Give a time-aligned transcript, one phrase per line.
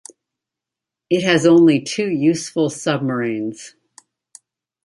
[1.11, 3.75] It has only two useful submarines.